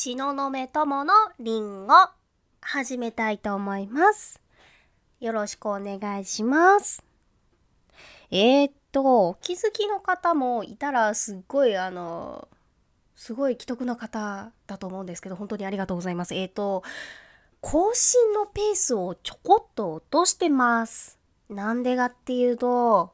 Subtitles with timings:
[0.00, 1.92] 東雲友のりんご
[2.60, 4.40] 始めたいと思います。
[5.18, 7.02] よろしくお願いします。
[8.30, 12.46] えー、っと、お気づきの方もいたらすっごいあの、
[13.16, 16.32] すごい既得な方だと思うんですけど、本当にありがとうございます。
[16.32, 16.84] えー、っと、
[17.60, 21.17] 更新のペースをちょこっと落としてます。
[21.50, 23.12] なんでかっていうと、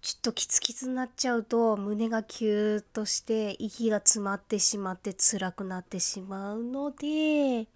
[0.00, 7.66] ちょっとキツキツになっちゃうと胸がキューッとして息が詰まってしまって辛くなってしまうので、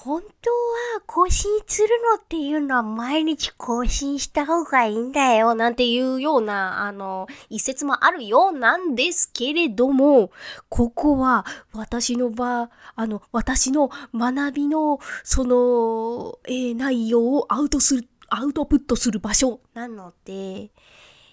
[0.00, 10.30] 本当は更新するのっていうのは毎日更新した方がいいんだよなんていうような、あの、一説もあるようなんですけれども、
[10.68, 20.70] ここは私の場、あの、私の学びの、その、えー内容をアウトする、アウトプットする場所なので、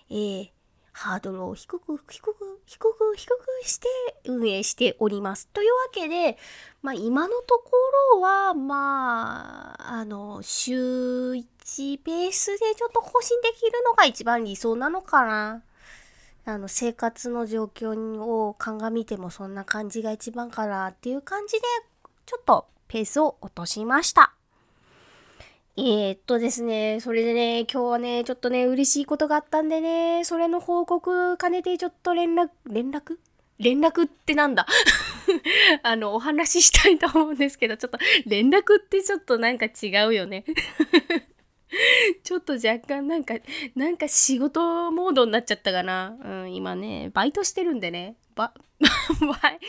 [0.09, 0.49] えー
[0.97, 3.87] ハードルを低く、低く、低く、低くして
[4.27, 5.49] 運営しております。
[5.49, 6.37] というわけで、
[6.81, 7.71] まあ今のとこ
[8.13, 15.63] ろは、まあ、あの、週1ベースでちょっと更新できるのが一番理想なのかな。
[16.45, 21.61] あの、生活の状況を鑑みてもそんな感じが一番かなっていう感じで、
[22.25, 24.33] ちょっとペースを落としました。
[25.77, 33.17] えー、っとですね、それでね、今日はね、ちょっとね、嬉しいことがあったんでね、それの報告兼ねてちょっと連絡、連絡？
[33.59, 34.65] 連絡ってなんだ？
[35.83, 40.45] あの、お話ししたいと思うんですけど、ちょっと、連絡ってちょっとなんか違うよね。
[42.23, 43.35] ちょっと若干なんか、
[43.75, 46.15] なんか仕事モードになっちゃったかな。
[46.23, 48.15] うん、今ね、バイトしてるんでね。
[48.35, 48.53] ば、
[49.41, 49.59] バイ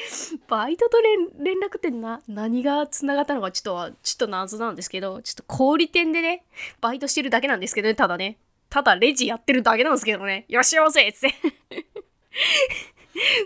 [0.48, 6.44] バイトと連連絡ってな、何が繋がったのかちょっとは、ちょっと謎なんですけど、ちょっと小売店でね、
[6.80, 8.38] バイトしてるだけなんですけどね、ただね。
[8.68, 10.44] ただレジやってるだけなんですけどね。
[10.50, 11.86] いらっしゃいませつって。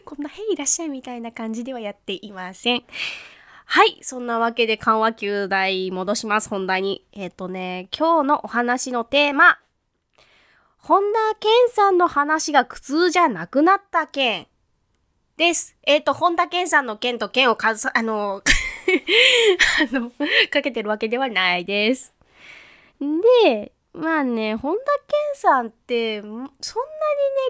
[0.05, 2.85] こんな、へいいらっしゃいみたいな感じではやっていません。
[3.67, 3.99] はい。
[4.03, 6.49] そんなわけで緩和球大戻します。
[6.49, 7.07] 本題に。
[7.13, 9.61] えっ、とね、今日のお話のテーマ。
[10.79, 14.49] 本田健さんの話が苦痛じゃなくなった件
[15.41, 15.75] です。
[15.85, 20.13] えっ、と、本田健さんの件と件をかず、 あの、あの、
[20.51, 22.13] かけてるわけではないです。
[23.01, 26.51] で、まあね、本田健さんって、そんなにね、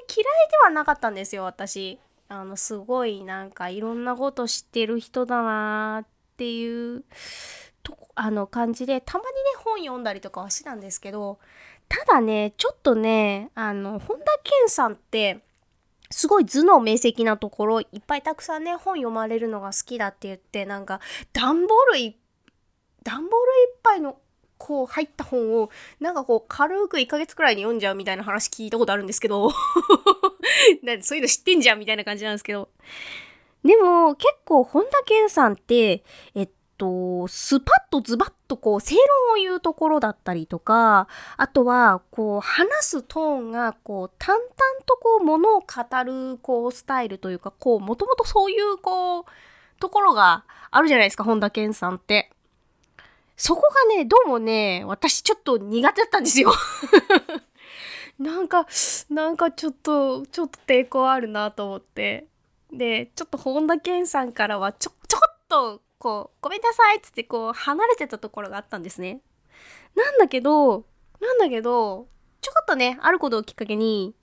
[0.09, 1.99] 嫌いではなかったんですよ、私。
[2.29, 7.03] あの、すごいなんかいろんなこと知ってる人だなっていう、
[7.83, 11.41] と、あの感じで、たまにね、本読んだりとかはしてたんですけど、
[11.89, 15.41] ただね、ちょっとね、あの、本田健さんって、
[16.11, 21.01] すごい頭脳明晰なところ、いっぱいたくさんね、本読まれるのが好きだって言って、なんか、
[21.33, 22.17] 段ボールい、
[23.05, 23.35] 段ボールい
[23.77, 24.19] っぱいの、
[24.59, 29.51] こう入った本を、なんかこう軽く1ヶ月くらいに読んじゃうみたいな話聞いたことあるんですけど、
[30.83, 32.69] なんそういうの知ってんじゃんみたいな感じなんですけど。
[33.65, 36.03] でも結構本田健さんって、
[36.35, 36.49] えっ
[36.81, 44.49] と、スパッとズバッとこう正論を言うところだったりとか、あとはこう話すトーンがこう淡々
[44.87, 45.67] とこう物を語
[46.05, 49.25] るこうスタイルというか、こうもともとそういうこう
[49.79, 52.31] ところがあるじゃないですか、本田健さんって。
[53.37, 56.53] そこがね、どうもね、私ちょっと苦手だったんですよ。
[58.19, 58.67] なんか、
[59.11, 62.27] なんかちょっと、ちょっと抵抗あるなと思って。
[62.73, 69.21] で、ちょっと本田健さんからはちょ、ちょっと、こう、ごめんなさいっつってこう、離れてたところがあったんですね。
[69.95, 70.87] なんだけど、
[71.21, 72.09] なんだけど、
[72.41, 74.15] ちょっとね、あることをきっかけに、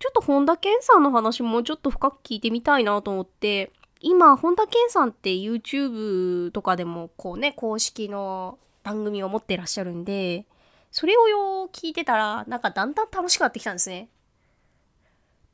[0.00, 10.46] ちょっと本田健さんの話もうちょっと深く聞いてみたいなと思って、今、本田健さんって YouTube とかでもこうね、公式の番組を持ってらっしゃるんで、
[10.90, 14.08] それをよ聞いてたら、なんかだんだん楽しくなってきたんですね。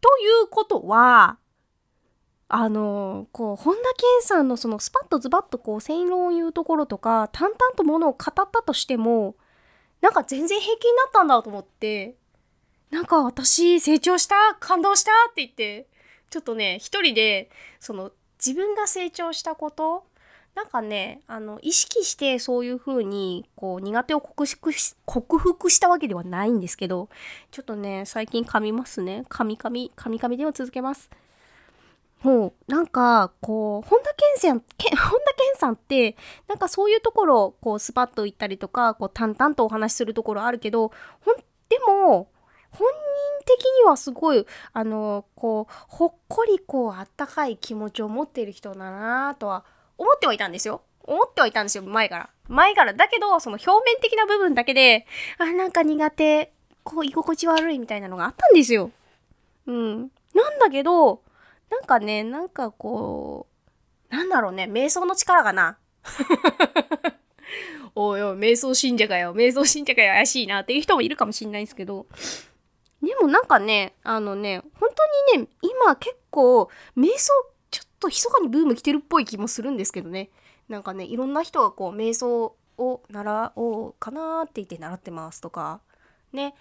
[0.01, 1.37] ということは、
[2.53, 9.37] あの、こう、本田健さんのそのスパッとズバッとこう、正論を言うところとか、淡々とものを語ったとしても、
[10.01, 12.17] なんか全然平気になったんだと思って、
[12.91, 15.87] なんか私成長した感動したって言って、
[16.29, 18.11] ちょっとね、一人で、その、
[18.45, 20.05] 自分が成長したこと
[20.57, 27.09] なんかね、あの、意識してそういう風に、こう、苦手を克服し、克服したわけではないんですけど、
[27.53, 29.23] ちょっとね、最近噛みますね。
[29.29, 31.11] 噛み噛み、噛み噛みでは続けます。
[32.23, 34.61] もう、なんか、こう、本田健さん、
[34.97, 36.17] 本田健さんって、
[36.49, 40.93] なんかそういうところ、こう、スパッと言ったりとか、こう、淡々とお話しするところあるけど、
[41.25, 41.37] ほん、
[41.69, 42.29] でも、
[42.73, 49.65] 本人的にはすごい、あの、こう、ほっこりこう、あったかい気持ちを持っている人だなとは
[49.97, 50.83] 思ってはいたんですよ。
[51.05, 52.31] 思ってはいたんですよ、前から。
[52.49, 52.93] 前から。
[52.93, 55.07] だけど、その表面的な部分だけで、
[55.39, 56.53] あ、なんか苦手、
[56.85, 58.91] こう、居心地悪いみたいなのがあったんですよ。
[59.67, 60.11] うん。
[60.35, 61.23] なんだけど、
[61.71, 63.47] なんかね、なんかこ
[64.11, 64.65] う、なんだろうね。
[64.65, 65.79] 瞑想の力かな。
[67.95, 69.35] おいおい、瞑想信者かよ。
[69.35, 70.13] 瞑想信者かよ。
[70.15, 72.07] 怪しいなっていう人もいるかもしれないんですけど。
[73.03, 74.91] でもなんかね、あのね、本
[75.33, 77.33] 当にね、今結構、瞑想
[77.71, 80.31] ちょっと密かにブーム来てるっぽい気もするんですけどね。
[80.69, 85.81] なんかね、いろんな人がこう、瞑想を習おうかなって言って習ってますとか、
[86.33, 86.55] ね。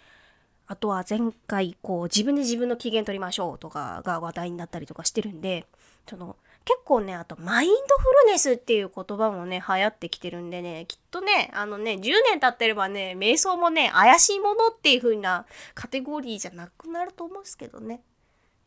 [0.69, 5.65] あとは前回こう自分で自分の機嫌取りましょうとかが話題になったりとかしてるんで、
[6.07, 18.01] その結構ね、あとマインドフルネスっていう言葉もね、流行ってきてるんでね、きっとね、あのね、10年経ってればね、瞑想もね、怪しいものっていう風なカテゴリーじゃなくなると思うんですけどね。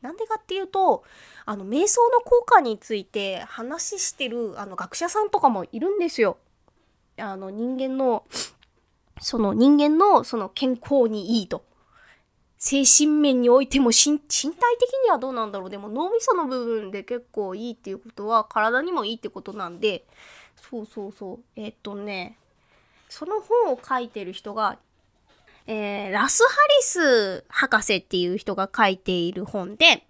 [0.01, 1.05] なんでかっていうと、
[1.47, 6.39] あの、瞑想の効果について話してるあの学者さんとかもいるんですよ。
[7.17, 8.25] あの、人間の、
[9.21, 11.63] その人間のその健康にいいと。
[12.65, 15.71] 精神面においても身体的にはどうなんだろう。
[15.71, 20.05] でも脳みその部分で結構いいっていうことは体にもいいってことなんで。
[20.71, 21.39] そうそうそう。
[21.57, 22.39] えー、っとね
[23.09, 24.79] その本を書いてる人が、
[25.67, 26.49] えー、ラス・ハ
[26.79, 30.07] リス博士っていう人が書いている本で、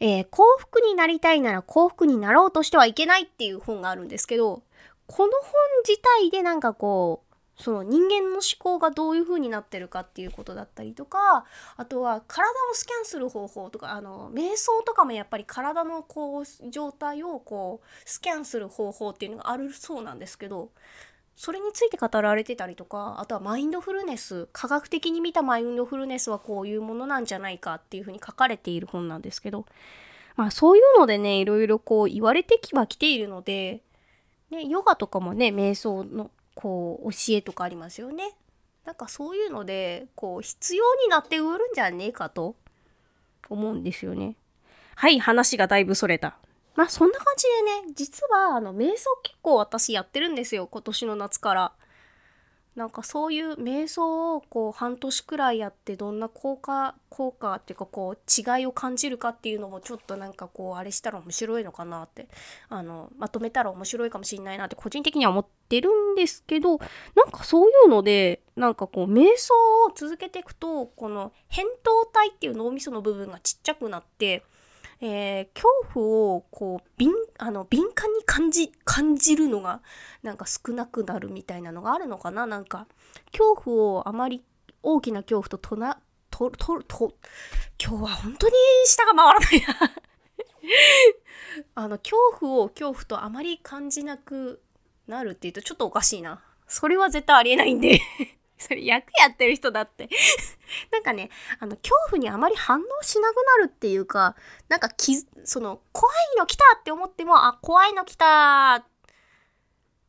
[0.00, 4.64] えー、幸福になりたいなら幸福になろうとしてはいけないっていう本があるんですけど
[5.06, 5.52] この本
[5.86, 11.44] 自体でなんかこうその人間の思考がどういう風になってるかっていうことだったりとか
[11.76, 20.70] あとは体をスキャンする方法とかあの瞑想とかもやっぱり体のこう状態をこうスキャンする方法っていうのがあるそうなんですけど
[21.36, 29.66] それについて語られてたりとかあとはマインドフルネス科学的に見たマインドフルネスはこういうものなんじゃないかっていう風に書かれている本なんですけど
[30.36, 33.82] まあそういうのでねいろいろこう言われてきはきているので、
[34.50, 38.32] ね、ヨガとかもね瞑想のこう教えとかありますよね。
[38.84, 42.56] なんかそういうのでこう必要になって売るんじゃねえかと
[43.48, 44.36] 思うんですよね。
[44.94, 46.36] はい話がだいぶそれた。
[46.74, 47.44] まあそんな感じ
[47.82, 51.72] でね実はあの瞑想結構私やってるんですよ今年の夏から。
[52.74, 62.28] なんかそういう瞑想をこう半年くらいやってどんな効果効果っていうかこう違いを感じるかっていうのもちょっとなんかこうあれしたら面白いのかなって
[62.70, 66.78] あのまとめたら面白いかもしれないなって個人的には思ってるんですけど
[67.14, 69.54] なんかそういうのでなんかこう瞑想
[69.86, 74.44] を続けていくとこの扁桃体っていう脳みその部分がちっちゃくなって
[75.04, 76.06] えー、恐怖
[76.36, 79.82] をこう敏あの敏感に感じ感じるのが
[80.22, 82.46] なんか少なくなるみたいなのがあるのかな？
[82.46, 82.86] なんか
[83.32, 84.44] 恐怖をあまり
[84.80, 85.98] 大きな恐怖ととな
[86.30, 87.14] ととと
[87.84, 88.54] 今日は本当に
[88.86, 89.60] 舌が回らない。
[89.60, 89.90] な
[91.74, 94.62] あの恐怖を恐怖とあまり感じなく
[95.08, 96.44] なるっていうとちょっとおかしいな。
[96.68, 98.00] それは絶対ありえないんで。
[98.62, 100.08] それ役やってる人だって
[100.90, 104.36] なんかね、あの、恐怖にあまり反応しなくなるっていうか、
[104.68, 108.86] なんかき、その、怖いの来たって思っても、あ、怖いの来た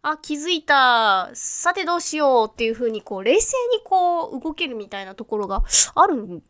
[0.05, 1.31] あ、気づいた。
[1.33, 5.63] さてどうしようっていう風に、こう、冷静にこう、動けるみたいなところが
[5.95, 6.43] ある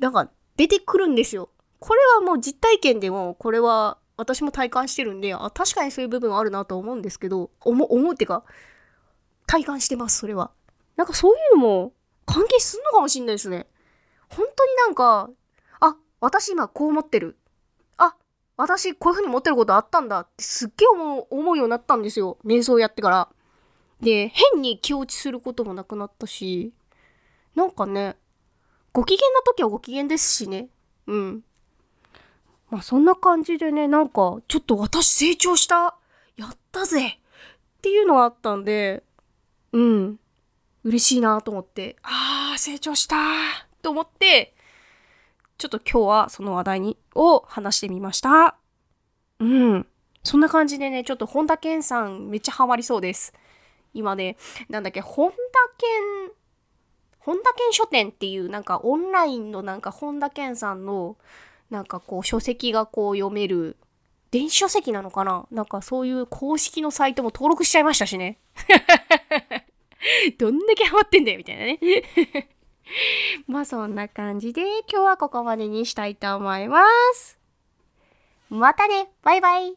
[0.00, 1.50] なんか、出てくるんですよ。
[1.78, 8.44] これはもう実体験でも、これは私も体感してるんで、あ、確かにそういう部分あるなと思うんですけど、思う、思うってか、
[9.46, 10.50] 体感してます、それは。
[10.96, 11.92] なんかそういうのも
[12.24, 13.66] 関係すんのかもしんないですね。
[14.28, 15.30] 本当になんか、
[15.80, 17.36] あ、私今こう思ってる。
[17.96, 18.16] あ、
[18.56, 22.38] 私こういう風に持ってることあったんだってすっげえ思う思うようになったんですよ。
[22.44, 23.28] 瞑想やってから。
[24.00, 26.72] で、変に気落ちすることもなくなったし、
[27.54, 28.16] なんかね、
[28.92, 30.68] ご機嫌な時はご機嫌ですしね。
[31.06, 31.44] うん。
[32.70, 35.96] まあそんな感じでね、なんか、ちょっと私成長した
[36.36, 39.02] やったぜっていうのがあったんで、
[39.72, 40.18] うん。
[40.86, 43.16] 嬉しいなと思って、あー、成長した
[43.82, 44.54] と思って、
[45.58, 48.56] ちょっと今日はその話題に、を話してみました。
[49.40, 49.86] うん。
[50.22, 53.32] そんな感じでね、ちょっと本田健さんめっちゃハマりそうです。
[53.94, 54.36] 今ね、
[54.68, 55.36] なんだっけ、本田
[55.76, 56.30] 健、
[57.18, 61.16] 本田健書店っていうなんかオンラインのなんか本田健さんの
[61.68, 63.76] なんかこう書籍がこう読める
[64.30, 65.46] 電子書籍なのかな？
[65.50, 68.38] なんかそういう公式のサイトも登録しちゃいましたしね。
[70.38, 71.78] どんだけハマってんだよみたいなね。
[73.46, 76.84] まあそんな感じで今日はここまでにしたいと思いま
[77.14, 77.38] す。
[78.48, 79.76] またねバイバイ